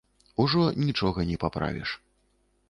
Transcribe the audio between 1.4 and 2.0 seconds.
паправіш.